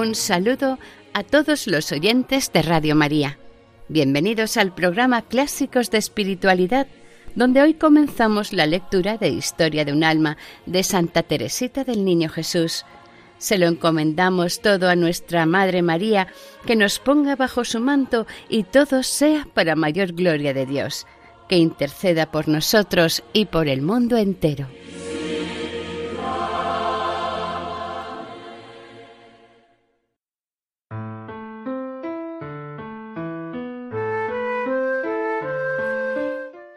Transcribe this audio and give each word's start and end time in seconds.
Un 0.00 0.14
saludo 0.14 0.78
a 1.12 1.22
todos 1.24 1.66
los 1.66 1.92
oyentes 1.92 2.50
de 2.54 2.62
Radio 2.62 2.96
María. 2.96 3.36
Bienvenidos 3.88 4.56
al 4.56 4.74
programa 4.74 5.20
Clásicos 5.20 5.90
de 5.90 5.98
Espiritualidad, 5.98 6.86
donde 7.34 7.60
hoy 7.60 7.74
comenzamos 7.74 8.54
la 8.54 8.64
lectura 8.64 9.18
de 9.18 9.28
Historia 9.28 9.84
de 9.84 9.92
un 9.92 10.02
alma 10.02 10.38
de 10.64 10.84
Santa 10.84 11.22
Teresita 11.22 11.84
del 11.84 12.06
Niño 12.06 12.30
Jesús. 12.30 12.86
Se 13.36 13.58
lo 13.58 13.66
encomendamos 13.66 14.62
todo 14.62 14.88
a 14.88 14.96
nuestra 14.96 15.44
Madre 15.44 15.82
María, 15.82 16.28
que 16.64 16.76
nos 16.76 16.98
ponga 16.98 17.36
bajo 17.36 17.66
su 17.66 17.78
manto 17.78 18.26
y 18.48 18.62
todo 18.62 19.02
sea 19.02 19.46
para 19.52 19.76
mayor 19.76 20.14
gloria 20.14 20.54
de 20.54 20.64
Dios, 20.64 21.06
que 21.46 21.58
interceda 21.58 22.30
por 22.30 22.48
nosotros 22.48 23.22
y 23.34 23.44
por 23.44 23.68
el 23.68 23.82
mundo 23.82 24.16
entero. 24.16 24.66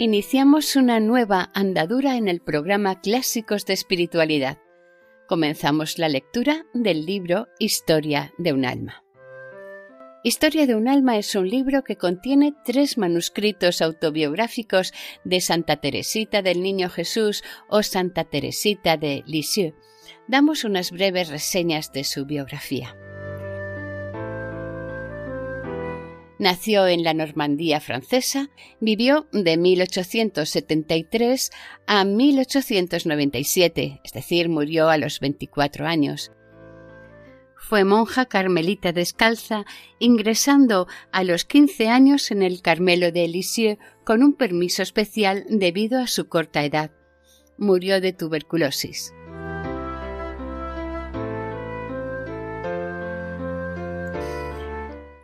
Iniciamos 0.03 0.75
una 0.75 0.99
nueva 0.99 1.49
andadura 1.53 2.17
en 2.17 2.27
el 2.27 2.41
programa 2.41 2.99
Clásicos 2.99 3.65
de 3.65 3.71
Espiritualidad. 3.71 4.57
Comenzamos 5.29 5.97
la 5.97 6.09
lectura 6.09 6.65
del 6.73 7.05
libro 7.05 7.47
Historia 7.57 8.33
de 8.37 8.51
un 8.51 8.65
alma. 8.65 9.01
Historia 10.25 10.67
de 10.67 10.75
un 10.75 10.89
alma 10.89 11.15
es 11.17 11.33
un 11.35 11.49
libro 11.49 11.85
que 11.85 11.95
contiene 11.95 12.53
tres 12.65 12.97
manuscritos 12.97 13.81
autobiográficos 13.81 14.91
de 15.23 15.39
Santa 15.39 15.77
Teresita 15.77 16.41
del 16.41 16.61
Niño 16.61 16.89
Jesús 16.89 17.41
o 17.69 17.81
Santa 17.81 18.25
Teresita 18.25 18.97
de 18.97 19.23
Lisieux. 19.25 19.73
Damos 20.27 20.65
unas 20.65 20.91
breves 20.91 21.29
reseñas 21.29 21.93
de 21.93 22.03
su 22.03 22.25
biografía. 22.25 22.93
Nació 26.43 26.87
en 26.87 27.03
la 27.05 27.13
Normandía 27.13 27.79
francesa, 27.79 28.49
vivió 28.81 29.29
de 29.31 29.55
1873 29.55 31.51
a 31.87 32.03
1897, 32.03 34.01
es 34.03 34.11
decir, 34.11 34.49
murió 34.49 34.89
a 34.89 34.97
los 34.97 35.21
24 35.21 35.87
años. 35.87 36.33
Fue 37.55 37.85
monja 37.85 38.25
carmelita 38.25 38.91
descalza, 38.91 39.63
ingresando 39.99 40.89
a 41.13 41.23
los 41.23 41.45
15 41.45 41.87
años 41.87 42.29
en 42.29 42.43
el 42.43 42.61
Carmelo 42.61 43.13
de 43.13 43.25
Lisieux 43.29 43.79
con 44.03 44.21
un 44.21 44.33
permiso 44.33 44.83
especial 44.83 45.45
debido 45.47 45.97
a 45.97 46.07
su 46.07 46.27
corta 46.27 46.65
edad. 46.65 46.91
Murió 47.57 48.01
de 48.01 48.11
tuberculosis. 48.11 49.13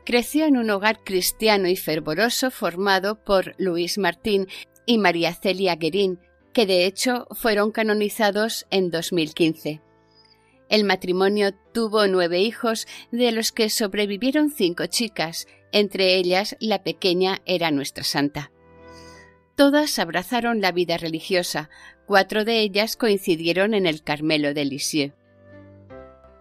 Creció 0.09 0.47
en 0.47 0.57
un 0.57 0.71
hogar 0.71 1.03
cristiano 1.03 1.67
y 1.67 1.75
fervoroso 1.75 2.49
formado 2.49 3.23
por 3.23 3.53
Luis 3.59 3.99
Martín 3.99 4.47
y 4.87 4.97
María 4.97 5.35
Celia 5.35 5.75
Guerín, 5.75 6.19
que 6.51 6.65
de 6.65 6.87
hecho 6.87 7.27
fueron 7.29 7.69
canonizados 7.69 8.65
en 8.71 8.89
2015. 8.89 9.83
El 10.67 10.83
matrimonio 10.83 11.53
tuvo 11.75 12.07
nueve 12.07 12.39
hijos, 12.39 12.87
de 13.11 13.31
los 13.31 13.51
que 13.51 13.69
sobrevivieron 13.69 14.49
cinco 14.49 14.87
chicas, 14.87 15.45
entre 15.71 16.15
ellas 16.15 16.57
la 16.59 16.81
pequeña 16.81 17.43
era 17.45 17.69
nuestra 17.69 18.03
santa. 18.03 18.51
Todas 19.55 19.99
abrazaron 19.99 20.59
la 20.59 20.71
vida 20.71 20.97
religiosa, 20.97 21.69
cuatro 22.07 22.45
de 22.45 22.61
ellas 22.61 22.97
coincidieron 22.97 23.75
en 23.75 23.85
el 23.85 24.01
Carmelo 24.01 24.55
de 24.55 24.65
Lisieux. 24.65 25.13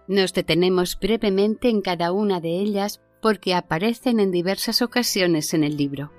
Nos 0.07 0.33
detenemos 0.33 0.97
brevemente 0.99 1.69
en 1.69 1.81
cada 1.81 2.11
una 2.11 2.39
de 2.39 2.57
ellas 2.61 2.99
porque 3.21 3.53
aparecen 3.53 4.19
en 4.19 4.31
diversas 4.31 4.81
ocasiones 4.81 5.53
en 5.53 5.63
el 5.63 5.77
libro. 5.77 6.11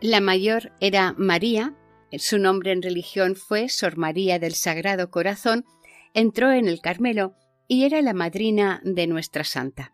La 0.00 0.20
mayor 0.20 0.72
era 0.80 1.14
María, 1.16 1.74
su 2.12 2.38
nombre 2.38 2.72
en 2.72 2.82
religión 2.82 3.36
fue 3.36 3.68
Sor 3.68 3.96
María 3.96 4.38
del 4.38 4.54
Sagrado 4.54 5.10
Corazón, 5.10 5.64
entró 6.12 6.52
en 6.52 6.68
el 6.68 6.80
Carmelo 6.80 7.34
y 7.68 7.84
era 7.84 8.02
la 8.02 8.12
madrina 8.12 8.80
de 8.84 9.06
nuestra 9.06 9.44
santa. 9.44 9.92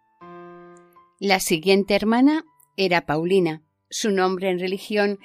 La 1.18 1.38
siguiente 1.38 1.94
hermana 1.94 2.44
era 2.76 3.06
Paulina, 3.06 3.62
su 3.88 4.10
nombre 4.10 4.50
en 4.50 4.58
religión 4.58 5.18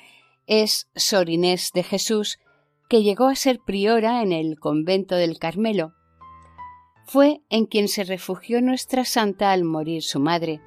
es 0.47 0.87
Sor 0.95 1.29
Inés 1.29 1.71
de 1.73 1.83
Jesús, 1.83 2.37
que 2.89 3.01
llegó 3.01 3.27
a 3.27 3.35
ser 3.35 3.59
priora 3.65 4.21
en 4.21 4.31
el 4.31 4.59
convento 4.59 5.15
del 5.15 5.39
Carmelo, 5.39 5.93
fue 7.05 7.41
en 7.49 7.65
quien 7.65 7.87
se 7.87 8.03
refugió 8.03 8.61
nuestra 8.61 9.05
santa 9.05 9.51
al 9.51 9.63
morir 9.63 10.03
su 10.03 10.19
madre. 10.19 10.61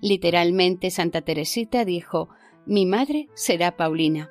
Literalmente 0.00 0.90
Santa 0.90 1.22
Teresita 1.22 1.84
dijo, 1.84 2.28
mi 2.66 2.86
madre 2.86 3.28
será 3.34 3.76
Paulina. 3.76 4.30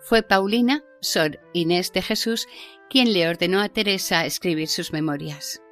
Fue 0.00 0.22
Paulina, 0.22 0.84
Sor 1.00 1.40
Inés 1.52 1.92
de 1.92 2.02
Jesús, 2.02 2.46
quien 2.88 3.12
le 3.12 3.28
ordenó 3.28 3.60
a 3.60 3.68
Teresa 3.68 4.24
escribir 4.24 4.68
sus 4.68 4.92
memorias. 4.92 5.62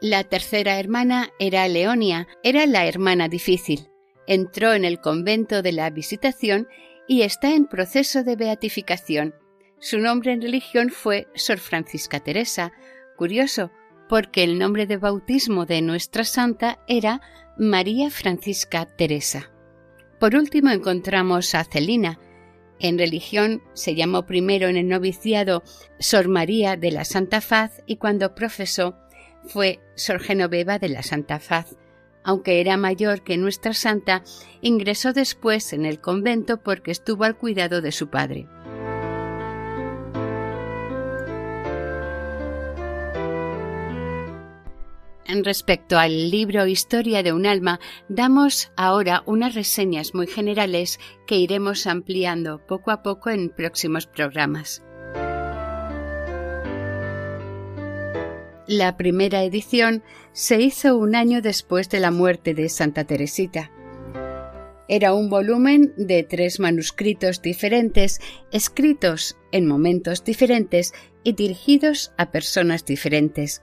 La 0.00 0.24
tercera 0.24 0.78
hermana 0.78 1.30
era 1.38 1.66
Leonia, 1.68 2.28
era 2.42 2.66
la 2.66 2.86
hermana 2.86 3.28
difícil. 3.28 3.88
Entró 4.26 4.72
en 4.72 4.84
el 4.84 5.00
convento 5.00 5.62
de 5.62 5.72
la 5.72 5.90
Visitación 5.90 6.68
y 7.08 7.22
está 7.22 7.54
en 7.54 7.66
proceso 7.66 8.22
de 8.22 8.36
beatificación. 8.36 9.34
Su 9.80 9.98
nombre 9.98 10.32
en 10.32 10.42
religión 10.42 10.90
fue 10.90 11.26
Sor 11.34 11.58
Francisca 11.58 12.20
Teresa. 12.20 12.72
Curioso, 13.16 13.70
porque 14.10 14.42
el 14.42 14.58
nombre 14.58 14.88
de 14.88 14.96
bautismo 14.96 15.66
de 15.66 15.82
nuestra 15.82 16.24
santa 16.24 16.80
era 16.88 17.20
María 17.56 18.10
Francisca 18.10 18.84
Teresa. 18.84 19.52
Por 20.18 20.34
último 20.34 20.70
encontramos 20.70 21.54
a 21.54 21.62
Celina. 21.62 22.18
En 22.80 22.98
religión 22.98 23.62
se 23.72 23.94
llamó 23.94 24.26
primero 24.26 24.66
en 24.66 24.76
el 24.76 24.88
noviciado 24.88 25.62
Sor 26.00 26.26
María 26.26 26.76
de 26.76 26.90
la 26.90 27.04
Santa 27.04 27.40
Faz 27.40 27.84
y 27.86 27.98
cuando 27.98 28.34
profesó 28.34 28.96
fue 29.44 29.78
Sor 29.94 30.18
Genoveva 30.18 30.80
de 30.80 30.88
la 30.88 31.04
Santa 31.04 31.38
Faz. 31.38 31.76
Aunque 32.24 32.60
era 32.60 32.76
mayor 32.76 33.22
que 33.22 33.36
nuestra 33.36 33.74
santa, 33.74 34.24
ingresó 34.60 35.12
después 35.12 35.72
en 35.72 35.86
el 35.86 36.00
convento 36.00 36.56
porque 36.56 36.90
estuvo 36.90 37.22
al 37.22 37.38
cuidado 37.38 37.80
de 37.80 37.92
su 37.92 38.10
padre. 38.10 38.48
Respecto 45.32 45.96
al 45.96 46.30
libro 46.30 46.66
Historia 46.66 47.22
de 47.22 47.32
un 47.32 47.46
alma, 47.46 47.78
damos 48.08 48.72
ahora 48.76 49.22
unas 49.26 49.54
reseñas 49.54 50.12
muy 50.12 50.26
generales 50.26 50.98
que 51.26 51.36
iremos 51.36 51.86
ampliando 51.86 52.66
poco 52.66 52.90
a 52.90 53.02
poco 53.02 53.30
en 53.30 53.48
próximos 53.48 54.06
programas. 54.06 54.82
La 58.66 58.96
primera 58.96 59.44
edición 59.44 60.02
se 60.32 60.60
hizo 60.60 60.96
un 60.96 61.14
año 61.14 61.40
después 61.42 61.88
de 61.88 62.00
la 62.00 62.10
muerte 62.10 62.52
de 62.52 62.68
Santa 62.68 63.04
Teresita. 63.04 63.70
Era 64.88 65.14
un 65.14 65.30
volumen 65.30 65.92
de 65.96 66.24
tres 66.24 66.58
manuscritos 66.58 67.40
diferentes, 67.40 68.20
escritos 68.50 69.36
en 69.52 69.66
momentos 69.66 70.24
diferentes 70.24 70.92
y 71.22 71.34
dirigidos 71.34 72.12
a 72.18 72.32
personas 72.32 72.84
diferentes. 72.84 73.62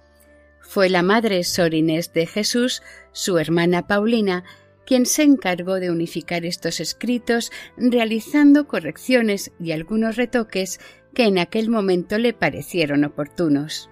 Fue 0.67 0.89
la 0.89 1.01
madre 1.01 1.45
Sor 1.45 1.73
Inés 1.73 2.11
de 2.11 2.25
Jesús, 2.27 2.83
su 3.13 3.37
hermana 3.37 3.87
Paulina, 3.87 4.43
quien 4.85 5.05
se 5.05 5.23
encargó 5.23 5.75
de 5.75 5.89
unificar 5.89 6.45
estos 6.45 6.81
escritos, 6.81 7.51
realizando 7.77 8.67
correcciones 8.67 9.53
y 9.61 9.71
algunos 9.71 10.17
retoques 10.17 10.79
que 11.13 11.23
en 11.23 11.39
aquel 11.39 11.69
momento 11.69 12.17
le 12.17 12.33
parecieron 12.33 13.05
oportunos. 13.05 13.89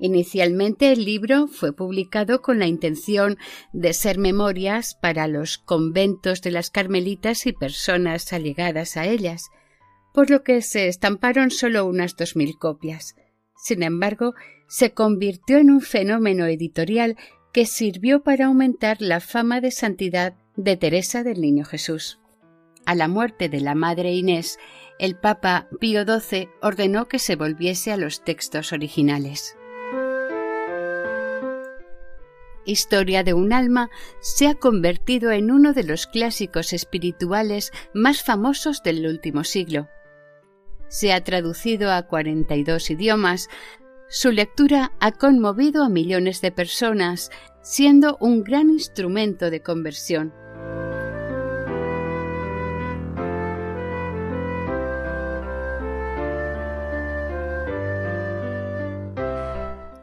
Inicialmente 0.00 0.92
el 0.92 1.04
libro 1.04 1.46
fue 1.46 1.72
publicado 1.72 2.42
con 2.42 2.58
la 2.58 2.66
intención 2.66 3.38
de 3.72 3.94
ser 3.94 4.18
memorias 4.18 4.96
para 5.00 5.28
los 5.28 5.58
conventos 5.58 6.42
de 6.42 6.50
las 6.50 6.70
carmelitas 6.70 7.46
y 7.46 7.52
personas 7.52 8.32
allegadas 8.32 8.96
a 8.96 9.06
ellas. 9.06 9.44
por 10.12 10.30
lo 10.30 10.42
que 10.42 10.62
se 10.62 10.88
estamparon 10.88 11.50
solo 11.50 11.84
unas 11.84 12.16
dos 12.16 12.36
mil 12.36 12.56
copias. 12.58 13.16
Sin 13.54 13.82
embargo, 13.82 14.32
se 14.66 14.92
convirtió 14.92 15.58
en 15.58 15.70
un 15.70 15.80
fenómeno 15.80 16.46
editorial 16.46 17.16
que 17.52 17.66
sirvió 17.66 18.22
para 18.22 18.46
aumentar 18.46 19.00
la 19.00 19.20
fama 19.20 19.60
de 19.60 19.70
santidad 19.70 20.34
de 20.56 20.76
Teresa 20.76 21.22
del 21.22 21.40
Niño 21.40 21.64
Jesús. 21.64 22.18
A 22.84 22.94
la 22.94 23.08
muerte 23.08 23.48
de 23.48 23.60
la 23.60 23.74
madre 23.74 24.12
Inés, 24.12 24.58
el 24.98 25.16
Papa 25.16 25.68
Pío 25.80 26.04
XII 26.04 26.48
ordenó 26.62 27.08
que 27.08 27.18
se 27.18 27.36
volviese 27.36 27.92
a 27.92 27.96
los 27.96 28.22
textos 28.24 28.72
originales. 28.72 29.56
Historia 32.64 33.22
de 33.22 33.32
un 33.32 33.52
alma 33.52 33.90
se 34.20 34.48
ha 34.48 34.54
convertido 34.54 35.30
en 35.30 35.50
uno 35.50 35.72
de 35.72 35.84
los 35.84 36.06
clásicos 36.06 36.72
espirituales 36.72 37.72
más 37.94 38.22
famosos 38.22 38.82
del 38.82 39.06
último 39.06 39.44
siglo. 39.44 39.88
Se 40.88 41.12
ha 41.12 41.22
traducido 41.22 41.92
a 41.92 42.02
42 42.02 42.90
idiomas, 42.90 43.48
su 44.08 44.30
lectura 44.30 44.92
ha 45.00 45.12
conmovido 45.12 45.82
a 45.82 45.88
millones 45.88 46.40
de 46.40 46.52
personas, 46.52 47.30
siendo 47.62 48.16
un 48.20 48.44
gran 48.44 48.70
instrumento 48.70 49.50
de 49.50 49.62
conversión. 49.62 50.32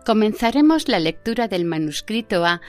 Comenzaremos 0.05 0.89
la 0.89 0.99
lectura 0.99 1.47
del 1.47 1.63
manuscrito 1.63 2.45
A 2.45 2.61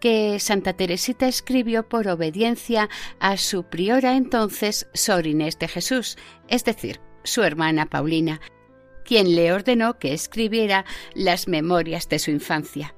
que 0.00 0.40
Santa 0.40 0.72
Teresita 0.72 1.28
escribió 1.28 1.88
por 1.88 2.08
obediencia 2.08 2.88
a 3.20 3.36
su 3.36 3.62
priora 3.62 4.16
entonces 4.16 4.88
Sor 4.92 5.28
Inés 5.28 5.60
de 5.60 5.68
Jesús, 5.68 6.18
es 6.48 6.64
decir, 6.64 7.00
su 7.22 7.44
hermana 7.44 7.86
Paulina, 7.86 8.40
quien 9.04 9.34
le 9.34 9.52
ordenó 9.52 9.98
que 9.98 10.12
escribiera 10.12 10.84
las 11.14 11.48
memorias 11.48 12.08
de 12.08 12.18
su 12.18 12.30
infancia. 12.30 12.94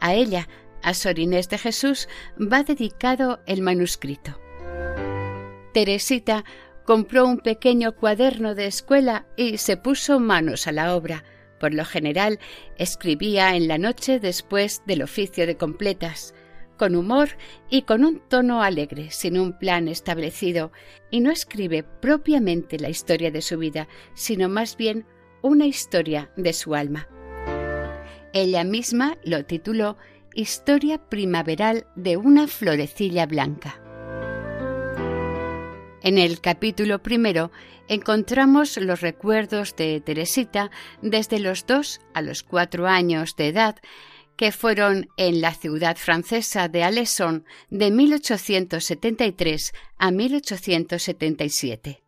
A 0.00 0.14
ella, 0.14 0.48
a 0.82 0.94
Sor 0.94 1.18
Inés 1.18 1.48
de 1.48 1.58
Jesús, 1.58 2.08
va 2.40 2.62
dedicado 2.62 3.40
el 3.46 3.62
manuscrito. 3.62 4.38
Teresita 5.72 6.44
compró 6.84 7.26
un 7.26 7.38
pequeño 7.38 7.96
cuaderno 7.96 8.54
de 8.54 8.66
escuela 8.66 9.26
y 9.36 9.58
se 9.58 9.76
puso 9.76 10.20
manos 10.20 10.66
a 10.66 10.72
la 10.72 10.94
obra. 10.94 11.24
Por 11.58 11.74
lo 11.74 11.84
general, 11.84 12.38
escribía 12.78 13.56
en 13.56 13.66
la 13.66 13.78
noche 13.78 14.20
después 14.20 14.82
del 14.86 15.02
oficio 15.02 15.46
de 15.46 15.56
completas, 15.56 16.34
con 16.76 16.94
humor 16.94 17.30
y 17.70 17.82
con 17.82 18.04
un 18.04 18.20
tono 18.20 18.62
alegre, 18.62 19.10
sin 19.10 19.38
un 19.38 19.58
plan 19.58 19.88
establecido, 19.88 20.70
y 21.10 21.20
no 21.20 21.30
escribe 21.30 21.82
propiamente 21.82 22.78
la 22.78 22.90
historia 22.90 23.30
de 23.30 23.42
su 23.42 23.58
vida, 23.58 23.88
sino 24.14 24.48
más 24.48 24.76
bien 24.76 25.06
una 25.46 25.66
historia 25.66 26.30
de 26.36 26.52
su 26.52 26.74
alma. 26.74 27.08
Ella 28.32 28.64
misma 28.64 29.16
lo 29.24 29.44
tituló 29.44 29.96
Historia 30.34 30.98
primaveral 30.98 31.86
de 31.94 32.16
una 32.16 32.46
florecilla 32.46 33.26
blanca. 33.26 33.80
En 36.02 36.18
el 36.18 36.40
capítulo 36.40 37.02
primero 37.02 37.52
encontramos 37.88 38.76
los 38.76 39.00
recuerdos 39.00 39.74
de 39.76 40.00
Teresita 40.00 40.70
desde 41.00 41.38
los 41.38 41.64
dos 41.64 42.00
a 42.12 42.22
los 42.22 42.42
cuatro 42.42 42.86
años 42.86 43.36
de 43.36 43.48
edad, 43.48 43.76
que 44.36 44.52
fueron 44.52 45.08
en 45.16 45.40
la 45.40 45.54
ciudad 45.54 45.96
francesa 45.96 46.68
de 46.68 46.82
Alesson 46.82 47.44
de 47.70 47.90
1873 47.90 49.72
a 49.96 50.10
1877. 50.10 52.05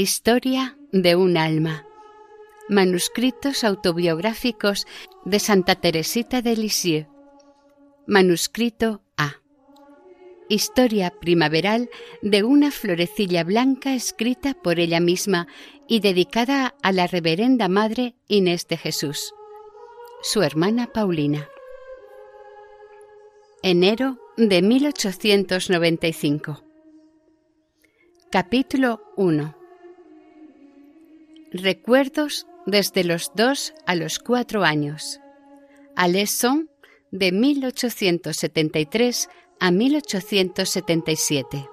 Historia 0.00 0.78
de 0.92 1.14
un 1.14 1.36
alma. 1.36 1.84
Manuscritos 2.70 3.64
autobiográficos 3.64 4.86
de 5.26 5.38
Santa 5.38 5.74
Teresita 5.74 6.40
de 6.40 6.56
Lisieux. 6.56 7.06
Manuscrito 8.06 9.02
A. 9.18 9.42
Historia 10.48 11.10
primaveral 11.10 11.90
de 12.22 12.44
una 12.44 12.70
florecilla 12.70 13.44
blanca 13.44 13.92
escrita 13.92 14.54
por 14.54 14.80
ella 14.80 15.00
misma 15.00 15.48
y 15.86 16.00
dedicada 16.00 16.74
a 16.82 16.92
la 16.92 17.06
reverenda 17.06 17.68
Madre 17.68 18.14
Inés 18.26 18.68
de 18.68 18.78
Jesús, 18.78 19.34
su 20.22 20.42
hermana 20.42 20.86
Paulina. 20.86 21.46
Enero 23.62 24.16
de 24.38 24.62
1895. 24.62 26.64
Capítulo 28.30 29.02
1 29.18 29.59
Recuerdos 31.52 32.46
desde 32.64 33.02
los 33.02 33.32
dos 33.34 33.74
a 33.84 33.96
los 33.96 34.20
cuatro 34.20 34.62
años. 34.62 35.20
Alesson 35.96 36.70
de 37.10 37.32
1873 37.32 39.28
a 39.58 39.72
1877. 39.72 41.68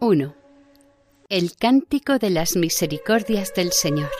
¡1! 0.00 0.34
El 1.28 1.54
cántico 1.56 2.18
de 2.18 2.30
las 2.30 2.56
misericordias 2.56 3.52
del 3.54 3.72
Señor. 3.72 4.10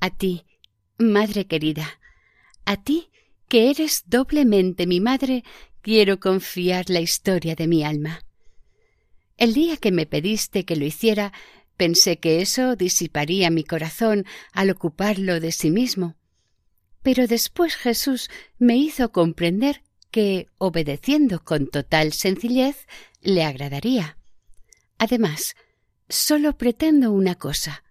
A 0.00 0.08
ti, 0.08 0.46
Madre 0.98 1.46
querida, 1.46 1.98
a 2.64 2.76
ti 2.76 3.10
que 3.48 3.70
eres 3.70 4.04
doblemente 4.06 4.86
mi 4.86 5.00
madre, 5.00 5.44
quiero 5.82 6.20
confiar 6.20 6.88
la 6.88 7.00
historia 7.00 7.54
de 7.54 7.66
mi 7.66 7.84
alma. 7.84 8.24
El 9.36 9.54
día 9.54 9.76
que 9.76 9.92
me 9.92 10.06
pediste 10.06 10.64
que 10.64 10.76
lo 10.76 10.84
hiciera, 10.84 11.32
pensé 11.76 12.18
que 12.18 12.40
eso 12.40 12.76
disiparía 12.76 13.50
mi 13.50 13.64
corazón 13.64 14.24
al 14.52 14.70
ocuparlo 14.70 15.40
de 15.40 15.52
sí 15.52 15.70
mismo. 15.70 16.16
Pero 17.02 17.26
después 17.26 17.74
Jesús 17.74 18.30
me 18.58 18.76
hizo 18.76 19.12
comprender 19.12 19.82
que, 20.10 20.48
obedeciendo 20.58 21.42
con 21.44 21.66
total 21.66 22.12
sencillez, 22.12 22.86
le 23.20 23.42
agradaría. 23.44 24.18
Además, 24.98 25.56
solo 26.08 26.56
pretendo 26.56 27.12
una 27.12 27.34
cosa 27.34 27.84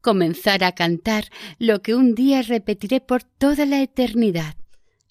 comenzar 0.00 0.64
a 0.64 0.72
cantar 0.72 1.24
lo 1.58 1.82
que 1.82 1.94
un 1.94 2.14
día 2.14 2.42
repetiré 2.42 3.00
por 3.00 3.22
toda 3.22 3.66
la 3.66 3.82
eternidad, 3.82 4.56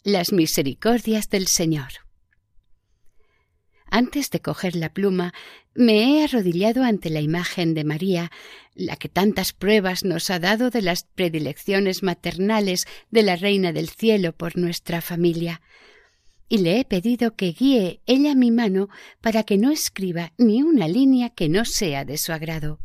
las 0.04 0.32
misericordias 0.32 1.30
del 1.30 1.48
Señor. 1.48 1.90
Antes 3.92 4.30
de 4.30 4.40
coger 4.40 4.76
la 4.76 4.94
pluma, 4.94 5.34
me 5.74 6.04
he 6.04 6.24
arrodillado 6.24 6.84
ante 6.84 7.10
la 7.10 7.22
imagen 7.22 7.74
de 7.74 7.84
María, 7.84 8.32
la 8.76 8.96
que 8.96 9.10
tantas 9.10 9.52
pruebas 9.52 10.04
nos 10.04 10.30
ha 10.30 10.40
dado 10.40 10.70
de 10.70 10.82
las 10.82 11.04
predilecciones 11.04 12.04
maternales 12.04 12.86
de 13.10 13.24
la 13.24 13.36
Reina 13.36 13.74
del 13.74 13.90
Cielo 13.90 14.34
por 14.34 14.58
nuestra 14.58 15.02
familia, 15.02 15.62
y 16.48 16.60
le 16.60 16.80
he 16.80 16.86
pedido 16.86 17.36
que 17.36 17.52
guíe 17.52 18.02
ella 18.06 18.36
mi 18.36 18.52
mano 18.52 18.90
para 19.22 19.44
que 19.44 19.58
no 19.58 19.72
escriba 19.72 20.34
ni 20.38 20.64
una 20.64 20.88
línea 20.88 21.30
que 21.30 21.50
no 21.50 21.66
sea 21.66 22.06
de 22.06 22.18
su 22.18 22.32
agrado. 22.32 22.80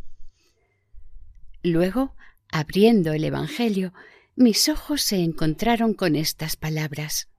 Luego, 1.65 2.15
abriendo 2.53 3.15
el 3.15 3.25
Evangelio, 3.25 3.95
mis 4.37 4.69
ojos 4.69 5.01
se 5.01 5.17
encontraron 5.17 5.95
con 5.95 6.15
estas 6.15 6.57
palabras. 6.57 7.31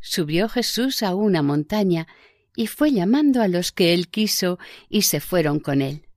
Subió 0.00 0.48
Jesús 0.48 1.04
a 1.04 1.14
una 1.14 1.42
montaña 1.42 2.08
y 2.56 2.66
fue 2.66 2.90
llamando 2.90 3.40
a 3.40 3.46
los 3.46 3.70
que 3.70 3.94
él 3.94 4.08
quiso 4.08 4.58
y 4.88 5.02
se 5.02 5.20
fueron 5.20 5.60
con 5.60 5.80
él. 5.80 6.08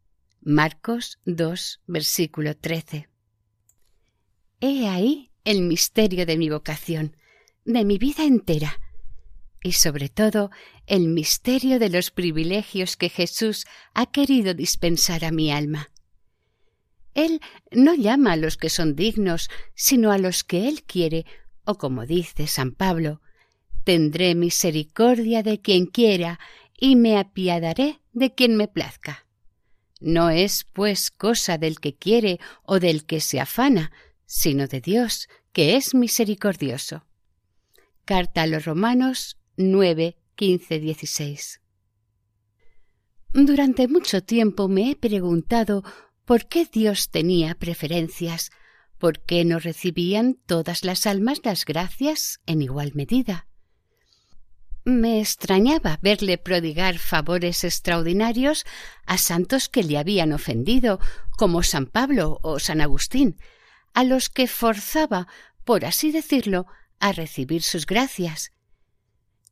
Marcos 0.41 1.19
2, 1.25 1.81
versículo 1.85 2.57
13. 2.57 3.09
He 4.59 4.87
ahí 4.87 5.29
el 5.43 5.61
misterio 5.61 6.25
de 6.25 6.35
mi 6.35 6.49
vocación, 6.49 7.15
de 7.63 7.85
mi 7.85 7.99
vida 7.99 8.23
entera, 8.23 8.79
y 9.61 9.73
sobre 9.73 10.09
todo 10.09 10.49
el 10.87 11.09
misterio 11.09 11.77
de 11.77 11.89
los 11.89 12.09
privilegios 12.09 12.97
que 12.97 13.09
Jesús 13.09 13.67
ha 13.93 14.07
querido 14.07 14.55
dispensar 14.55 15.25
a 15.25 15.31
mi 15.31 15.51
alma. 15.51 15.91
Él 17.15 17.41
no 17.71 17.95
llama 17.95 18.33
a 18.33 18.37
los 18.37 18.57
que 18.57 18.69
son 18.69 18.95
dignos, 18.95 19.49
sino 19.73 20.11
a 20.11 20.19
los 20.19 20.43
que 20.43 20.67
Él 20.67 20.83
quiere, 20.83 21.25
o 21.63 21.79
como 21.79 22.05
dice 22.05 22.45
San 22.45 22.71
Pablo, 22.71 23.21
Tendré 23.85 24.33
misericordia 24.33 25.43
de 25.43 25.61
quien 25.61 25.85
quiera 25.85 26.39
y 26.75 26.95
me 26.95 27.19
apiadaré 27.19 28.01
de 28.13 28.33
quien 28.33 28.55
me 28.55 28.67
plazca. 28.67 29.27
No 30.01 30.31
es, 30.31 30.65
pues, 30.73 31.11
cosa 31.11 31.59
del 31.59 31.79
que 31.79 31.95
quiere 31.95 32.39
o 32.63 32.79
del 32.79 33.05
que 33.05 33.21
se 33.21 33.39
afana, 33.39 33.91
sino 34.25 34.67
de 34.67 34.81
Dios, 34.81 35.29
que 35.53 35.75
es 35.75 35.93
misericordioso. 35.93 37.05
Carta 38.05 38.41
a 38.41 38.47
los 38.47 38.65
Romanos 38.65 39.37
9, 39.55 40.17
15, 40.35 40.79
16. 40.79 41.61
Durante 43.33 43.87
mucho 43.87 44.23
tiempo 44.23 44.67
me 44.67 44.91
he 44.91 44.95
preguntado 44.95 45.83
por 46.25 46.47
qué 46.47 46.65
Dios 46.65 47.09
tenía 47.09 47.55
preferencias, 47.55 48.51
por 48.97 49.19
qué 49.21 49.45
no 49.45 49.59
recibían 49.59 50.37
todas 50.45 50.83
las 50.83 51.05
almas 51.05 51.41
las 51.43 51.65
gracias 51.65 52.39
en 52.45 52.61
igual 52.61 52.91
medida. 52.95 53.47
Me 54.83 55.19
extrañaba 55.19 55.97
verle 56.01 56.37
prodigar 56.37 56.99
favores 56.99 57.63
extraordinarios 57.63 58.65
a 59.05 59.17
santos 59.17 59.67
que 59.67 59.83
le 59.83 59.97
habían 59.97 60.31
ofendido, 60.31 60.99
como 61.37 61.63
San 61.63 61.87
Pablo 61.87 62.39
o 62.43 62.59
San 62.59 62.81
Agustín, 62.81 63.37
a 63.93 64.03
los 64.03 64.29
que 64.29 64.47
forzaba, 64.47 65.27
por 65.63 65.85
así 65.85 66.11
decirlo, 66.11 66.67
a 66.99 67.11
recibir 67.13 67.63
sus 67.63 67.87
gracias. 67.87 68.51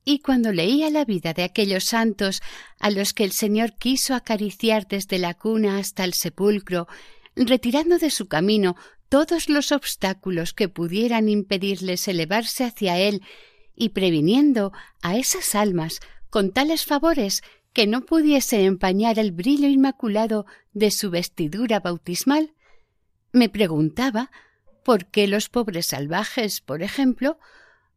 Y 0.05 0.19
cuando 0.19 0.51
leía 0.51 0.89
la 0.89 1.05
vida 1.05 1.33
de 1.33 1.43
aquellos 1.43 1.85
santos 1.85 2.41
a 2.79 2.89
los 2.91 3.13
que 3.13 3.23
el 3.23 3.31
Señor 3.31 3.73
quiso 3.73 4.15
acariciar 4.15 4.87
desde 4.87 5.17
la 5.17 5.33
cuna 5.33 5.77
hasta 5.77 6.03
el 6.03 6.13
sepulcro, 6.13 6.87
retirando 7.35 7.97
de 7.97 8.09
su 8.09 8.27
camino 8.27 8.75
todos 9.09 9.47
los 9.47 9.71
obstáculos 9.71 10.53
que 10.53 10.69
pudieran 10.69 11.29
impedirles 11.29 12.07
elevarse 12.07 12.65
hacia 12.65 12.97
Él 12.97 13.21
y 13.75 13.89
previniendo 13.89 14.73
a 15.01 15.15
esas 15.17 15.55
almas 15.55 15.99
con 16.29 16.51
tales 16.51 16.85
favores 16.85 17.43
que 17.73 17.87
no 17.87 18.01
pudiese 18.01 18.65
empañar 18.65 19.19
el 19.19 19.31
brillo 19.31 19.67
inmaculado 19.67 20.45
de 20.73 20.91
su 20.91 21.09
vestidura 21.09 21.79
bautismal, 21.79 22.53
me 23.31 23.49
preguntaba 23.49 24.31
por 24.83 25.05
qué 25.05 25.27
los 25.27 25.49
pobres 25.49 25.87
salvajes, 25.87 26.61
por 26.61 26.83
ejemplo, 26.83 27.39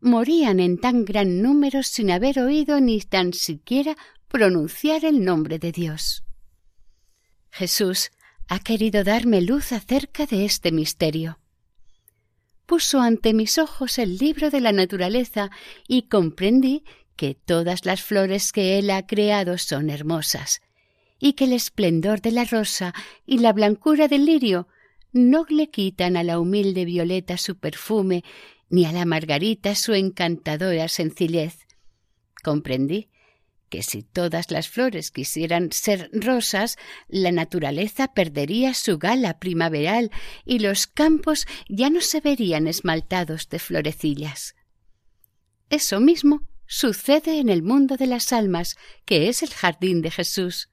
morían 0.01 0.61
en 0.61 0.79
tan 0.79 1.05
gran 1.05 1.43
número 1.43 1.83
sin 1.83 2.11
haber 2.11 2.39
oído 2.41 2.81
ni 2.81 3.01
tan 3.01 3.33
siquiera 3.33 3.97
pronunciar 4.29 5.05
el 5.05 5.25
nombre 5.25 5.59
de 5.59 5.73
Dios. 5.73 6.25
Jesús 7.51 8.11
ha 8.49 8.59
querido 8.59 9.05
darme 9.05 9.41
luz 9.41 9.73
acerca 9.73 10.27
de 10.27 10.45
este 10.45 10.73
misterio 10.73 11.39
puso 12.67 13.01
ante 13.01 13.33
mis 13.33 13.59
ojos 13.59 13.99
el 13.99 14.19
libro 14.19 14.51
de 14.51 14.61
la 14.61 14.73
naturaleza 14.73 15.51
y 15.89 16.03
comprendí 16.03 16.85
que 17.15 17.35
todas 17.35 17.87
las 17.87 18.03
flores 18.03 18.53
que 18.53 18.79
él 18.79 18.91
ha 18.91 19.07
creado 19.07 19.57
son 19.57 19.89
hermosas, 19.89 20.61
y 21.19 21.33
que 21.33 21.45
el 21.45 21.55
esplendor 21.55 22.21
de 22.21 22.33
la 22.33 22.45
rosa 22.45 22.93
y 23.25 23.39
la 23.39 23.53
blancura 23.53 24.09
del 24.09 24.27
lirio 24.27 24.69
no 25.13 25.47
le 25.49 25.71
quitan 25.71 26.17
a 26.17 26.25
la 26.25 26.39
humilde 26.39 26.85
violeta 26.85 27.39
su 27.39 27.57
perfume, 27.57 28.23
ni 28.69 28.85
a 28.85 28.93
la 28.93 29.05
margarita 29.05 29.75
su 29.75 29.95
encantadora 29.95 30.89
sencillez. 30.89 31.67
Comprendí 32.43 33.09
que 33.69 33.83
si 33.83 34.03
todas 34.03 34.51
las 34.51 34.69
flores 34.69 35.11
quisieran 35.11 35.73
ser 35.73 36.11
rosas, 36.13 36.77
la 37.09 37.33
naturaleza 37.33 38.15
perdería 38.15 38.75
su 38.75 38.99
gala 38.99 39.39
primaveral 39.39 40.11
y 40.45 40.61
los 40.61 40.87
campos 40.87 41.47
ya 41.69 41.91
no 41.91 42.01
se 42.01 42.21
verían 42.21 42.69
esmaltados 42.69 43.49
de 43.49 43.59
florecillas. 43.59 44.55
Eso 45.69 46.01
mismo 46.01 46.43
sucede 46.67 47.41
en 47.41 47.49
el 47.49 47.63
mundo 47.63 47.97
de 47.97 48.07
las 48.07 48.33
almas, 48.33 48.77
que 49.05 49.29
es 49.29 49.43
el 49.43 49.51
jardín 49.51 50.01
de 50.01 50.11
Jesús. 50.11 50.69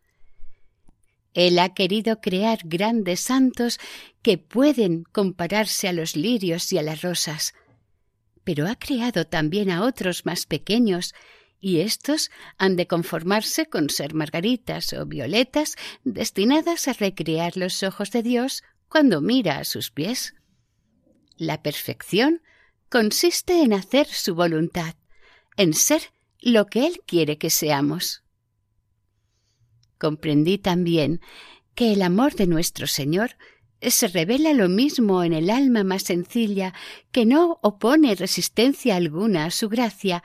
Él 1.33 1.57
ha 1.57 1.73
querido 1.73 2.21
crear 2.21 2.59
grandes 2.63 3.21
santos 3.21 3.79
que 4.21 4.37
pueden 4.37 5.03
compararse 5.03 5.87
a 5.87 5.93
los 5.93 6.15
lirios 6.15 6.71
y 6.71 6.77
a 6.77 6.83
las 6.83 7.01
rosas, 7.01 7.53
pero 8.43 8.67
ha 8.67 8.75
creado 8.75 9.25
también 9.25 9.69
a 9.69 9.83
otros 9.83 10.25
más 10.25 10.45
pequeños 10.45 11.13
y 11.59 11.79
éstos 11.79 12.29
han 12.57 12.75
de 12.75 12.87
conformarse 12.87 13.67
con 13.67 13.89
ser 13.89 14.13
margaritas 14.13 14.91
o 14.91 15.05
violetas 15.05 15.75
destinadas 16.03 16.89
a 16.89 16.93
recrear 16.93 17.55
los 17.55 17.83
ojos 17.83 18.11
de 18.11 18.21
Dios 18.21 18.63
cuando 18.89 19.21
mira 19.21 19.59
a 19.59 19.63
sus 19.63 19.89
pies. 19.89 20.35
La 21.37 21.63
perfección 21.63 22.41
consiste 22.89 23.63
en 23.63 23.71
hacer 23.73 24.07
su 24.07 24.35
voluntad, 24.35 24.95
en 25.55 25.73
ser 25.73 26.01
lo 26.41 26.65
que 26.65 26.85
Él 26.85 26.99
quiere 27.07 27.37
que 27.37 27.49
seamos. 27.49 28.23
Comprendí 29.97 30.57
también 30.57 31.21
que 31.75 31.93
el 31.93 32.01
amor 32.01 32.35
de 32.35 32.45
nuestro 32.45 32.87
Señor 32.87 33.37
se 33.91 34.07
revela 34.07 34.53
lo 34.53 34.69
mismo 34.69 35.23
en 35.23 35.33
el 35.33 35.49
alma 35.49 35.83
más 35.83 36.03
sencilla, 36.03 36.73
que 37.11 37.25
no 37.25 37.59
opone 37.61 38.15
resistencia 38.15 38.95
alguna 38.95 39.45
a 39.45 39.51
su 39.51 39.69
gracia 39.69 40.23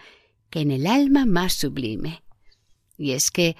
que 0.50 0.60
en 0.60 0.70
el 0.70 0.86
alma 0.86 1.26
más 1.26 1.54
sublime. 1.54 2.22
Y 2.96 3.12
es 3.12 3.30
que, 3.30 3.56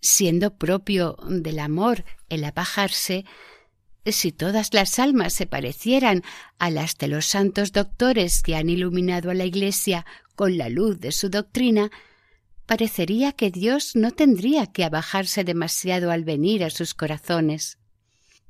siendo 0.00 0.56
propio 0.56 1.16
del 1.28 1.58
amor 1.58 2.04
el 2.28 2.44
apajarse, 2.44 3.24
si 4.04 4.32
todas 4.32 4.72
las 4.72 4.98
almas 4.98 5.34
se 5.34 5.46
parecieran 5.46 6.22
a 6.58 6.70
las 6.70 6.96
de 6.96 7.08
los 7.08 7.26
santos 7.26 7.72
doctores 7.72 8.42
que 8.42 8.56
han 8.56 8.68
iluminado 8.68 9.30
a 9.30 9.34
la 9.34 9.44
Iglesia 9.44 10.06
con 10.34 10.56
la 10.56 10.68
luz 10.68 11.00
de 11.00 11.12
su 11.12 11.28
doctrina, 11.28 11.90
parecería 12.66 13.32
que 13.32 13.50
Dios 13.50 13.96
no 13.96 14.12
tendría 14.12 14.66
que 14.66 14.84
abajarse 14.84 15.44
demasiado 15.44 16.10
al 16.10 16.24
venir 16.24 16.64
a 16.64 16.70
sus 16.70 16.94
corazones. 16.94 17.78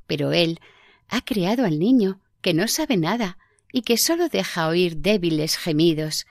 Pero 0.07 0.33
Él 0.33 0.61
ha 1.09 1.23
creado 1.23 1.65
al 1.65 1.79
niño, 1.79 2.21
que 2.41 2.55
no 2.55 2.69
sabe 2.69 2.97
nada 2.97 3.39
y 3.73 3.83
que 3.83 3.99
sólo 3.99 4.29
deja 4.29 4.69
oír 4.69 4.97
débiles 4.99 5.57
gemidos, 5.57 6.27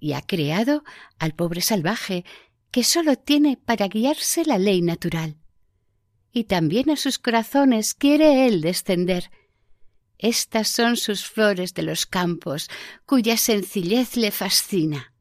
y 0.00 0.12
ha 0.12 0.22
creado 0.22 0.84
al 1.18 1.34
pobre 1.34 1.60
salvaje 1.60 2.24
que 2.70 2.84
sólo 2.84 3.16
tiene 3.16 3.56
para 3.56 3.88
guiarse 3.88 4.44
la 4.44 4.58
ley 4.58 4.82
natural. 4.82 5.36
Y 6.32 6.44
también 6.44 6.90
a 6.90 6.96
sus 6.96 7.18
corazones 7.18 7.94
quiere 7.94 8.46
él 8.46 8.60
descender. 8.60 9.30
Estas 10.18 10.68
son 10.68 10.96
sus 10.96 11.24
flores 11.24 11.74
de 11.74 11.82
los 11.82 12.06
campos, 12.06 12.68
cuya 13.06 13.36
sencillez 13.36 14.16
le 14.16 14.30
fascina. 14.30 15.14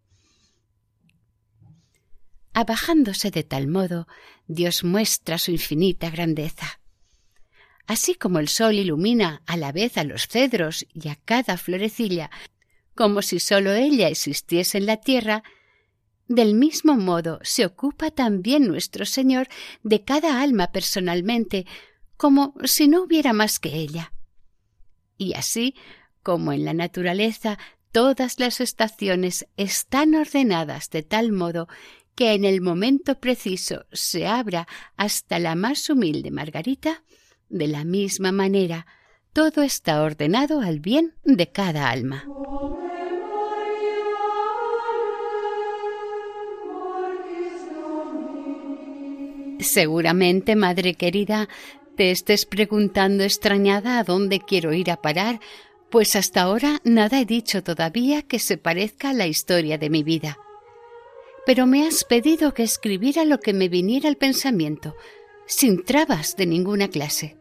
Abajándose 2.54 3.32
de 3.32 3.44
tal 3.44 3.68
modo, 3.68 4.08
Dios 4.48 4.84
muestra 4.84 5.38
su 5.38 5.52
infinita 5.52 6.10
grandeza. 6.10 6.82
Así 7.88 8.16
como 8.16 8.40
el 8.40 8.50
sol 8.50 8.76
ilumina 8.76 9.42
a 9.48 9.58
la 9.58 9.72
vez 9.72 9.98
a 9.98 10.04
los 10.04 10.28
cedros 10.28 10.86
y 10.94 11.08
a 11.10 11.16
cada 11.16 11.58
florecilla 11.58 12.30
como 12.98 13.22
si 13.22 13.40
sólo 13.40 13.72
ella 13.72 14.10
existiese 14.10 14.80
en 14.80 14.88
la 14.88 14.98
tierra, 14.98 15.44
del 16.28 16.56
mismo 16.56 16.98
modo 16.98 17.40
se 17.44 17.66
ocupa 17.66 18.12
también 18.12 18.68
nuestro 18.68 19.06
Señor 19.06 19.48
de 19.84 20.04
cada 20.04 20.42
alma 20.42 20.72
personalmente, 20.74 21.66
como 22.18 22.54
si 22.66 22.90
no 22.90 23.04
hubiera 23.04 23.32
más 23.32 23.60
que 23.60 23.76
ella. 23.76 24.12
Y 25.18 25.36
así, 25.36 25.76
como 26.24 26.52
en 26.52 26.66
la 26.66 26.74
naturaleza 26.74 27.58
todas 27.94 28.40
las 28.40 28.60
estaciones 28.60 29.48
están 29.56 30.16
ordenadas 30.16 30.90
de 30.90 31.04
tal 31.04 31.32
modo 31.32 31.70
que 32.16 32.34
en 32.34 32.46
el 32.46 32.62
momento 32.62 33.20
preciso 33.20 33.86
se 33.94 34.28
abra 34.28 34.68
hasta 34.98 35.40
la 35.40 35.56
más 35.56 35.90
humilde 35.90 36.32
margarita, 36.32 37.04
de 37.50 37.68
la 37.68 37.84
misma 37.84 38.32
manera 38.32 38.86
todo 39.34 39.62
está 39.62 40.02
ordenado 40.02 40.62
al 40.62 40.80
bien 40.80 41.14
de 41.24 41.52
cada 41.52 41.90
alma. 41.90 42.26
Seguramente, 49.60 50.56
madre 50.56 50.96
querida, 50.96 51.48
te 51.96 52.12
estés 52.12 52.46
preguntando 52.46 53.24
extrañada 53.24 54.00
a 54.00 54.04
dónde 54.04 54.40
quiero 54.40 54.74
ir 54.74 54.90
a 54.92 55.02
parar, 55.02 55.40
pues 55.90 56.16
hasta 56.16 56.42
ahora 56.42 56.80
nada 56.84 57.20
he 57.20 57.26
dicho 57.26 57.64
todavía 57.64 58.22
que 58.22 58.40
se 58.40 58.58
parezca 58.58 59.10
a 59.10 59.14
la 59.14 59.28
historia 59.28 59.78
de 59.78 59.90
mi 59.90 60.04
vida. 60.04 60.38
Pero 61.46 61.66
me 61.66 61.88
has 61.88 62.04
pedido 62.04 62.54
que 62.54 62.64
escribiera 62.64 63.24
lo 63.24 63.40
que 63.40 63.54
me 63.54 63.70
viniera 63.70 64.10
al 64.10 64.18
pensamiento, 64.18 64.96
sin 65.48 65.84
trabas 65.84 66.36
de 66.36 66.46
ninguna 66.46 66.90
clase. 66.90 67.38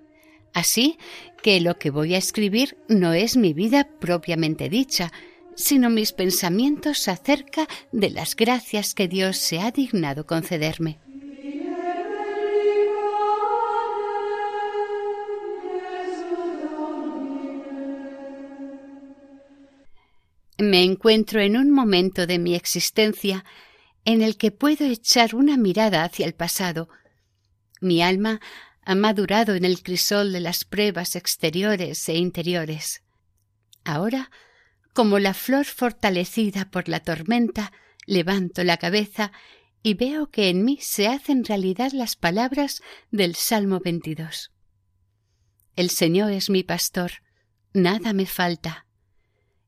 Así 0.55 0.99
que 1.43 1.61
lo 1.61 1.79
que 1.79 1.91
voy 1.91 2.15
a 2.15 2.19
escribir 2.19 2.79
no 2.89 3.13
es 3.13 3.37
mi 3.37 3.53
vida 3.53 3.89
propiamente 4.01 4.69
dicha, 4.69 5.13
sino 5.55 5.91
mis 5.91 6.13
pensamientos 6.13 7.09
acerca 7.09 7.67
de 7.93 8.11
las 8.11 8.37
gracias 8.37 8.95
que 8.95 9.09
Dios 9.09 9.37
se 9.37 9.61
ha 9.61 9.71
dignado 9.71 10.27
concederme. 10.27 10.99
Me 20.59 20.83
encuentro 20.83 21.41
en 21.41 21.57
un 21.57 21.71
momento 21.71 22.27
de 22.27 22.39
mi 22.39 22.55
existencia 22.55 23.45
en 24.07 24.23
el 24.23 24.39
que 24.39 24.53
puedo 24.53 24.87
echar 24.87 25.35
una 25.35 25.59
mirada 25.59 26.03
hacia 26.03 26.25
el 26.25 26.33
pasado. 26.33 26.89
Mi 27.80 28.02
alma 28.02 28.40
ha 28.83 28.95
madurado 28.95 29.54
en 29.54 29.64
el 29.64 29.83
crisol 29.83 30.33
de 30.33 30.40
las 30.40 30.64
pruebas 30.64 31.16
exteriores 31.16 32.09
e 32.09 32.16
interiores. 32.16 33.02
Ahora, 33.85 34.30
como 34.92 35.18
la 35.18 35.35
flor 35.35 35.64
fortalecida 35.64 36.71
por 36.71 36.88
la 36.88 37.00
tormenta, 37.00 37.73
levanto 38.06 38.64
la 38.64 38.76
cabeza 38.76 39.33
y 39.83 39.95
veo 39.95 40.30
que 40.30 40.49
en 40.49 40.64
mí 40.64 40.78
se 40.80 41.09
hacen 41.09 41.45
realidad 41.45 41.92
las 41.92 42.16
palabras 42.16 42.83
del 43.11 43.35
Salmo 43.35 43.80
22. 43.80 44.52
El 45.76 45.90
Señor 45.90 46.33
es 46.33 46.49
mi 46.50 46.62
pastor, 46.62 47.12
nada 47.73 48.12
me 48.12 48.26
falta 48.26 48.87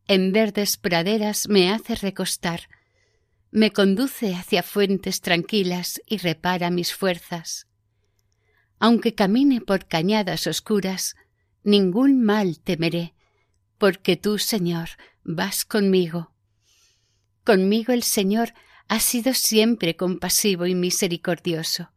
en 0.08 0.32
verdes 0.32 0.78
praderas 0.78 1.48
me 1.48 1.70
hace 1.70 1.94
recostar, 1.94 2.62
me 3.50 3.72
conduce 3.72 4.34
hacia 4.34 4.62
fuentes 4.62 5.20
tranquilas 5.20 6.00
y 6.06 6.16
repara 6.16 6.70
mis 6.70 6.94
fuerzas. 6.94 7.67
Aunque 8.78 9.14
camine 9.14 9.60
por 9.60 9.86
cañadas 9.86 10.46
oscuras, 10.46 11.16
ningún 11.62 12.22
mal 12.22 12.60
temeré, 12.60 13.14
porque 13.76 14.16
tú, 14.16 14.38
Señor, 14.38 14.90
vas 15.24 15.64
conmigo. 15.64 16.32
Conmigo 17.44 17.92
el 17.92 18.02
Señor 18.02 18.52
ha 18.88 19.00
sido 19.00 19.34
siempre 19.34 19.96
compasivo 19.96 20.66
y 20.66 20.74
misericordioso, 20.74 21.90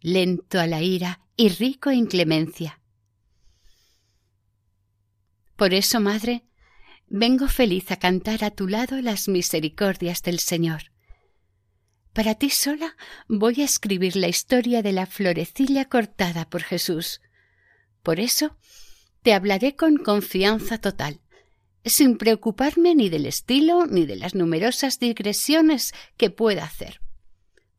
lento 0.00 0.60
a 0.60 0.66
la 0.66 0.82
ira 0.82 1.20
y 1.36 1.48
rico 1.48 1.90
en 1.90 2.06
clemencia. 2.06 2.80
Por 5.56 5.74
eso, 5.74 6.00
Madre, 6.00 6.44
vengo 7.08 7.48
feliz 7.48 7.90
a 7.90 7.96
cantar 7.96 8.44
a 8.44 8.50
tu 8.50 8.68
lado 8.68 9.00
las 9.02 9.28
misericordias 9.28 10.22
del 10.22 10.38
Señor. 10.38 10.90
Para 12.12 12.34
ti 12.34 12.50
sola 12.50 12.96
voy 13.28 13.62
a 13.62 13.64
escribir 13.64 14.16
la 14.16 14.28
historia 14.28 14.82
de 14.82 14.92
la 14.92 15.06
florecilla 15.06 15.84
cortada 15.84 16.48
por 16.48 16.62
Jesús. 16.62 17.20
Por 18.02 18.18
eso 18.18 18.56
te 19.22 19.32
hablaré 19.32 19.76
con 19.76 19.96
confianza 19.96 20.78
total, 20.78 21.20
sin 21.84 22.18
preocuparme 22.18 22.94
ni 22.94 23.08
del 23.08 23.26
estilo 23.26 23.86
ni 23.86 24.06
de 24.06 24.16
las 24.16 24.34
numerosas 24.34 24.98
digresiones 24.98 25.92
que 26.16 26.30
pueda 26.30 26.64
hacer. 26.64 27.00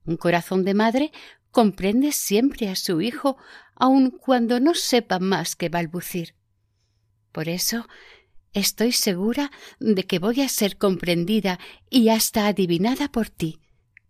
Un 0.05 0.17
corazón 0.17 0.63
de 0.63 0.73
madre 0.73 1.11
comprende 1.51 2.11
siempre 2.11 2.69
a 2.69 2.75
su 2.75 3.01
hijo, 3.01 3.37
aun 3.75 4.11
cuando 4.11 4.59
no 4.59 4.73
sepa 4.73 5.19
más 5.19 5.55
que 5.55 5.69
balbucir. 5.69 6.35
Por 7.31 7.49
eso 7.49 7.87
Estoy 8.53 8.91
segura 8.91 9.49
de 9.79 10.03
que 10.03 10.19
voy 10.19 10.41
a 10.41 10.49
ser 10.49 10.77
comprendida 10.77 11.57
y 11.89 12.09
hasta 12.09 12.47
adivinada 12.47 13.09
por 13.09 13.29
ti, 13.29 13.61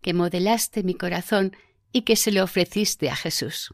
que 0.02 0.14
modelaste 0.14 0.84
mi 0.84 0.96
corazón 0.96 1.56
y 1.92 2.02
que 2.02 2.16
se 2.16 2.32
lo 2.32 2.44
ofreciste 2.44 3.10
a 3.10 3.16
Jesús. 3.16 3.74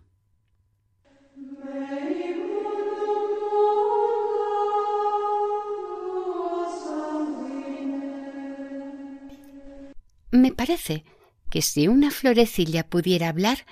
Me 10.32 10.52
parece 10.52 11.06
que 11.50 11.62
si 11.62 11.88
una 11.88 12.12
florecilla 12.12 12.88
pudiera 12.88 13.30
hablar, 13.30 13.66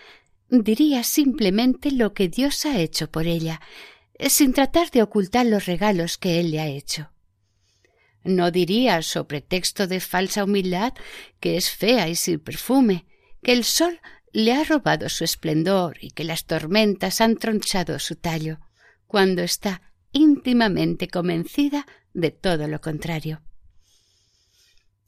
diría 0.49 1.03
simplemente 1.03 1.91
lo 1.91 2.13
que 2.13 2.29
Dios 2.29 2.65
ha 2.65 2.79
hecho 2.79 3.11
por 3.11 3.27
ella, 3.27 3.59
sin 4.19 4.53
tratar 4.53 4.89
de 4.91 5.01
ocultar 5.01 5.45
los 5.45 5.65
regalos 5.65 6.17
que 6.17 6.39
él 6.39 6.51
le 6.51 6.61
ha 6.61 6.67
hecho. 6.67 7.11
No 8.25 8.49
diría, 8.49 9.03
sobre 9.03 9.39
texto 9.39 9.85
de 9.85 9.99
falsa 9.99 10.43
humildad, 10.43 10.93
que 11.39 11.57
es 11.57 11.69
fea 11.69 12.09
y 12.09 12.15
sin 12.15 12.39
perfume, 12.39 13.05
que 13.43 13.53
el 13.53 13.63
sol 13.63 14.01
le 14.33 14.51
ha 14.51 14.63
robado 14.63 15.09
su 15.09 15.23
esplendor 15.23 15.97
y 16.01 16.09
que 16.09 16.23
las 16.23 16.45
tormentas 16.45 17.21
han 17.21 17.37
tronchado 17.37 17.99
su 17.99 18.15
tallo, 18.15 18.59
cuando 19.05 19.43
está 19.43 19.93
íntimamente 20.11 21.07
convencida 21.07 21.85
de 22.13 22.31
todo 22.31 22.67
lo 22.67 22.81
contrario. 22.81 23.43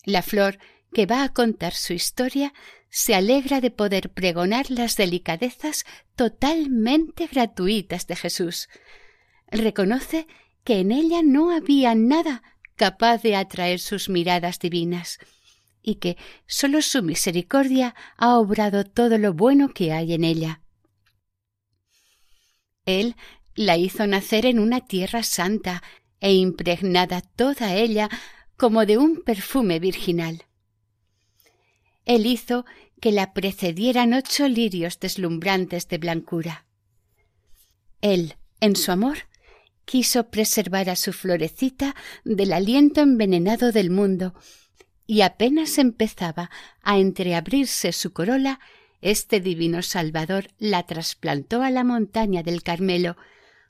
La 0.05 0.21
flor 0.21 0.59
que 0.93 1.07
va 1.07 1.23
a 1.23 1.33
contar 1.33 1.73
su 1.73 1.93
historia 1.93 2.53
se 2.89 3.15
alegra 3.15 3.61
de 3.61 3.71
poder 3.71 4.11
pregonar 4.11 4.69
las 4.69 4.95
delicadezas 4.95 5.85
totalmente 6.15 7.25
gratuitas 7.27 8.05
de 8.05 8.15
Jesús. 8.15 8.69
Reconoce 9.49 10.27
que 10.63 10.79
en 10.79 10.91
ella 10.91 11.21
no 11.23 11.49
había 11.49 11.95
nada 11.95 12.43
capaz 12.77 13.21
de 13.21 13.35
atraer 13.35 13.79
sus 13.79 14.07
miradas 14.07 14.59
divinas, 14.59 15.19
y 15.81 15.95
que 15.95 16.17
sólo 16.45 16.81
su 16.81 17.03
misericordia 17.03 17.95
ha 18.15 18.37
obrado 18.37 18.85
todo 18.85 19.17
lo 19.17 19.33
bueno 19.33 19.73
que 19.73 19.91
hay 19.91 20.13
en 20.13 20.23
ella. 20.23 20.61
Él 22.85 23.15
la 23.55 23.75
hizo 23.75 24.07
nacer 24.07 24.45
en 24.45 24.59
una 24.59 24.81
tierra 24.81 25.23
santa 25.23 25.83
e 26.19 26.33
impregnada 26.33 27.21
toda 27.21 27.75
ella 27.75 28.09
como 28.55 28.85
de 28.85 28.97
un 28.97 29.21
perfume 29.21 29.79
virginal. 29.79 30.45
Él 32.05 32.25
hizo 32.25 32.65
que 33.01 33.11
la 33.11 33.33
precedieran 33.33 34.13
ocho 34.13 34.47
lirios 34.47 34.99
deslumbrantes 34.99 35.87
de 35.87 35.97
blancura. 35.97 36.65
Él, 38.01 38.35
en 38.59 38.75
su 38.75 38.91
amor, 38.91 39.17
quiso 39.87 40.27
preservar 40.27 40.89
a 40.89 40.97
su 40.97 41.13
florecita 41.13 41.95
del 42.25 42.51
aliento 42.51 42.99
envenenado 42.99 43.71
del 43.71 43.89
mundo, 43.89 44.35
y 45.07 45.21
apenas 45.21 45.77
empezaba 45.77 46.51
a 46.83 46.99
entreabrirse 46.99 47.93
su 47.93 48.11
corola, 48.11 48.59
este 49.01 49.39
divino 49.39 49.81
Salvador 49.81 50.49
la 50.59 50.83
trasplantó 50.83 51.63
a 51.63 51.69
la 51.71 51.85
montaña 51.85 52.43
del 52.43 52.63
Carmelo, 52.63 53.15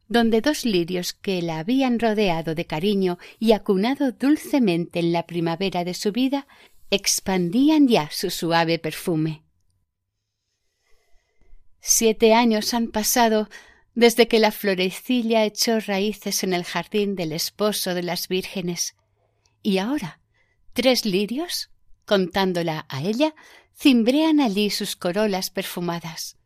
donde 0.08 0.42
dos 0.42 0.66
lirios 0.66 1.14
que 1.14 1.44
la 1.44 1.60
habían 1.60 2.00
rodeado 2.00 2.56
de 2.56 2.66
cariño 2.66 3.20
y 3.38 3.52
acunado 3.52 4.12
dulcemente 4.12 4.98
en 4.98 5.12
la 5.12 5.28
primavera 5.28 5.84
de 5.84 5.94
su 5.94 6.12
vida 6.12 6.48
expandían 6.90 7.88
ya 7.88 8.10
su 8.10 8.32
suave 8.32 8.80
perfume. 8.80 9.44
Siete 11.80 12.34
años 12.34 12.74
han 12.74 12.88
pasado 12.88 13.50
desde 13.98 14.28
que 14.28 14.38
la 14.38 14.52
florecilla 14.52 15.44
echó 15.44 15.80
raíces 15.80 16.44
en 16.44 16.54
el 16.54 16.64
jardín 16.64 17.16
del 17.16 17.32
esposo 17.32 17.96
de 17.96 18.04
las 18.04 18.28
vírgenes, 18.28 18.96
y 19.64 19.80
ahora 19.80 20.20
tres 20.74 21.04
lirios, 21.04 21.72
contándola 22.06 22.86
a 22.90 23.02
ella, 23.02 23.34
cimbrean 23.76 24.40
allí 24.40 24.70
sus 24.70 24.96
corolas 24.96 25.50
perfumadas. 25.50 26.38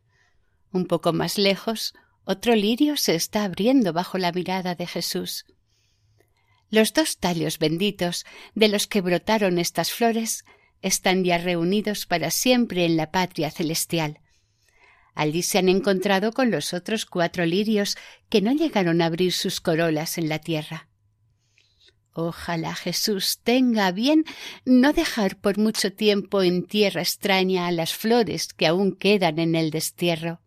Un 0.72 0.86
poco 0.86 1.12
más 1.12 1.36
lejos, 1.36 1.92
otro 2.24 2.56
lirio 2.56 2.96
se 2.96 3.14
está 3.14 3.44
abriendo 3.44 3.92
bajo 3.92 4.16
la 4.16 4.32
mirada 4.32 4.74
de 4.74 4.86
Jesús. 4.86 5.44
Los 6.70 6.94
dos 6.94 7.18
tallos 7.18 7.58
benditos 7.58 8.24
de 8.54 8.68
los 8.68 8.86
que 8.86 9.02
brotaron 9.02 9.58
estas 9.58 9.92
flores 9.92 10.46
están 10.80 11.22
ya 11.22 11.36
reunidos 11.36 12.06
para 12.06 12.30
siempre 12.30 12.86
en 12.86 12.96
la 12.96 13.10
patria 13.10 13.50
celestial. 13.50 14.20
Allí 15.14 15.42
se 15.42 15.58
han 15.58 15.68
encontrado 15.68 16.32
con 16.32 16.50
los 16.50 16.72
otros 16.72 17.06
cuatro 17.06 17.44
lirios 17.44 17.96
que 18.28 18.40
no 18.40 18.52
llegaron 18.52 19.02
a 19.02 19.06
abrir 19.06 19.32
sus 19.32 19.60
corolas 19.60 20.18
en 20.18 20.28
la 20.28 20.38
tierra. 20.38 20.88
Ojalá 22.14 22.74
Jesús 22.74 23.40
tenga 23.42 23.90
bien 23.90 24.24
no 24.64 24.92
dejar 24.92 25.38
por 25.40 25.58
mucho 25.58 25.92
tiempo 25.92 26.42
en 26.42 26.66
tierra 26.66 27.00
extraña 27.00 27.66
a 27.66 27.72
las 27.72 27.94
flores 27.94 28.52
que 28.52 28.66
aún 28.66 28.96
quedan 28.96 29.38
en 29.38 29.54
el 29.54 29.70
destierro. 29.70 30.40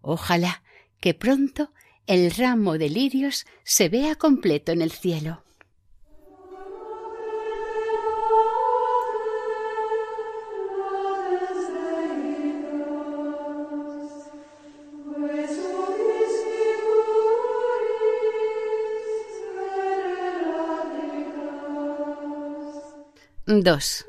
Ojalá 0.00 0.62
que 1.00 1.14
pronto 1.14 1.72
el 2.06 2.30
ramo 2.30 2.78
de 2.78 2.88
lirios 2.88 3.46
se 3.64 3.88
vea 3.88 4.14
completo 4.14 4.70
en 4.70 4.82
el 4.82 4.92
cielo. 4.92 5.45
Dos. 23.48 24.04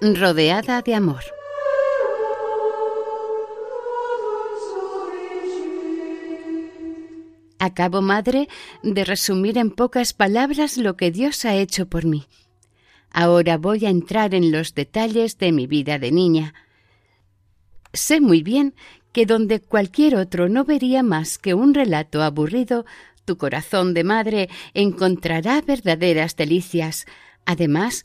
Rodeada 0.00 0.80
de 0.82 0.94
amor. 0.94 1.24
Acabo, 7.58 8.00
madre, 8.00 8.48
de 8.84 9.04
resumir 9.04 9.58
en 9.58 9.72
pocas 9.72 10.12
palabras 10.12 10.76
lo 10.76 10.96
que 10.96 11.10
Dios 11.10 11.44
ha 11.44 11.56
hecho 11.56 11.88
por 11.88 12.04
mí. 12.04 12.26
Ahora 13.10 13.58
voy 13.58 13.86
a 13.86 13.90
entrar 13.90 14.36
en 14.36 14.52
los 14.52 14.72
detalles 14.72 15.36
de 15.38 15.50
mi 15.50 15.66
vida 15.66 15.98
de 15.98 16.12
niña. 16.12 16.54
Sé 17.92 18.20
muy 18.20 18.44
bien 18.44 18.76
que 19.10 19.26
donde 19.26 19.58
cualquier 19.58 20.14
otro 20.14 20.48
no 20.48 20.64
vería 20.64 21.02
más 21.02 21.38
que 21.38 21.54
un 21.54 21.74
relato 21.74 22.22
aburrido, 22.22 22.86
tu 23.24 23.36
corazón 23.36 23.94
de 23.94 24.04
madre 24.04 24.48
encontrará 24.74 25.60
verdaderas 25.60 26.36
delicias. 26.36 27.04
Además, 27.44 28.04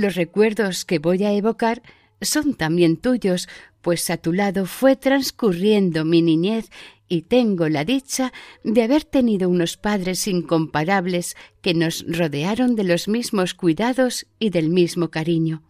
los 0.00 0.14
recuerdos 0.14 0.84
que 0.84 0.98
voy 0.98 1.24
a 1.24 1.32
evocar 1.32 1.82
son 2.20 2.54
también 2.54 2.96
tuyos, 2.96 3.48
pues 3.80 4.08
a 4.10 4.16
tu 4.16 4.32
lado 4.32 4.66
fue 4.66 4.96
transcurriendo 4.96 6.04
mi 6.04 6.22
niñez 6.22 6.70
y 7.08 7.22
tengo 7.22 7.68
la 7.68 7.84
dicha 7.84 8.32
de 8.64 8.82
haber 8.82 9.04
tenido 9.04 9.50
unos 9.50 9.76
padres 9.76 10.26
incomparables 10.26 11.36
que 11.60 11.74
nos 11.74 12.04
rodearon 12.08 12.74
de 12.74 12.84
los 12.84 13.06
mismos 13.08 13.54
cuidados 13.54 14.26
y 14.38 14.50
del 14.50 14.70
mismo 14.70 15.10
cariño. 15.10 15.62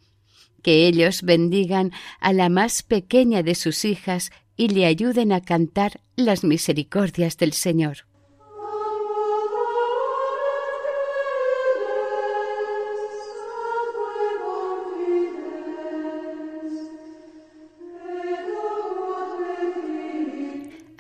Que 0.63 0.87
ellos 0.87 1.23
bendigan 1.23 1.91
a 2.21 2.33
la 2.33 2.49
más 2.49 2.85
pequeña 2.85 3.43
de 3.43 3.57
sus 3.57 3.85
hijas 3.85 4.31
y 4.57 4.69
le 4.69 4.87
ayuden 4.87 5.33
a 5.33 5.41
cantar 5.41 6.01
las 6.15 6.45
misericordias 6.45 7.39
del 7.39 7.55
Señor. 7.55 8.12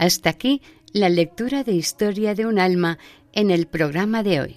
Hasta 0.02 0.30
aquí 0.30 0.62
la 0.92 1.08
lectura 1.08 1.62
de 1.62 1.74
Historia 1.74 2.34
de 2.34 2.44
un 2.44 2.58
alma 2.58 2.98
en 3.32 3.52
el 3.52 3.68
programa 3.68 4.24
de 4.24 4.40
hoy. 4.40 4.56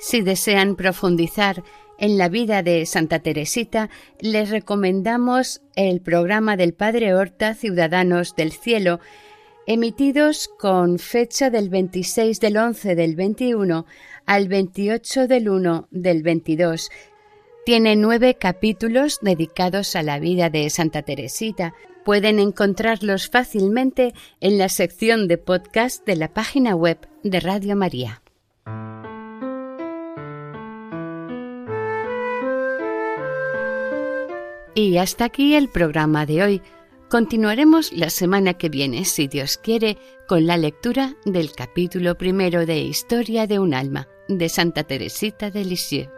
Si 0.00 0.22
desean 0.22 0.74
profundizar 0.74 1.62
en 1.96 2.18
la 2.18 2.28
vida 2.28 2.64
de 2.64 2.84
Santa 2.86 3.20
Teresita, 3.20 3.88
les 4.18 4.50
recomendamos 4.50 5.62
el 5.76 6.00
programa 6.00 6.56
del 6.56 6.74
Padre 6.74 7.14
Horta 7.14 7.54
Ciudadanos 7.54 8.34
del 8.34 8.50
Cielo, 8.50 8.98
emitidos 9.68 10.50
con 10.58 10.98
fecha 10.98 11.50
del 11.50 11.68
26 11.68 12.40
del 12.40 12.56
11 12.56 12.96
del 12.96 13.14
21 13.14 13.86
al 14.26 14.48
28 14.48 15.28
del 15.28 15.48
1 15.48 15.86
del 15.92 16.24
22 16.24 16.90
tiene 17.68 17.96
nueve 17.96 18.38
capítulos 18.40 19.18
dedicados 19.20 19.94
a 19.94 20.02
la 20.02 20.18
vida 20.18 20.48
de 20.48 20.70
Santa 20.70 21.02
Teresita. 21.02 21.74
Pueden 22.02 22.38
encontrarlos 22.38 23.28
fácilmente 23.28 24.14
en 24.40 24.56
la 24.56 24.70
sección 24.70 25.28
de 25.28 25.36
podcast 25.36 26.02
de 26.06 26.16
la 26.16 26.32
página 26.32 26.74
web 26.74 26.96
de 27.24 27.40
Radio 27.40 27.76
María. 27.76 28.22
Y 34.74 34.96
hasta 34.96 35.26
aquí 35.26 35.54
el 35.54 35.68
programa 35.68 36.24
de 36.24 36.42
hoy. 36.42 36.62
Continuaremos 37.10 37.92
la 37.92 38.08
semana 38.08 38.54
que 38.54 38.70
viene, 38.70 39.04
si 39.04 39.28
Dios 39.28 39.58
quiere, 39.58 39.98
con 40.26 40.46
la 40.46 40.56
lectura 40.56 41.16
del 41.26 41.52
capítulo 41.52 42.16
primero 42.16 42.64
de 42.64 42.78
Historia 42.78 43.46
de 43.46 43.58
un 43.58 43.74
alma 43.74 44.08
de 44.26 44.48
Santa 44.48 44.84
Teresita 44.84 45.50
de 45.50 45.66
Lisieux. 45.66 46.17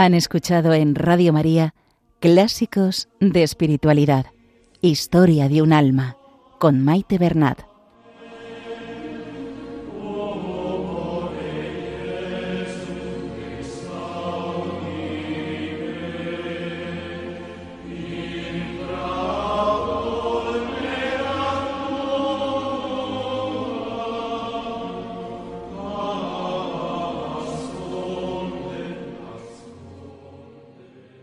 Han 0.00 0.14
escuchado 0.14 0.72
en 0.72 0.94
Radio 0.94 1.30
María 1.30 1.74
Clásicos 2.20 3.10
de 3.20 3.42
Espiritualidad, 3.42 4.24
Historia 4.80 5.46
de 5.50 5.60
un 5.60 5.74
alma, 5.74 6.16
con 6.58 6.82
Maite 6.82 7.18
Bernat. 7.18 7.69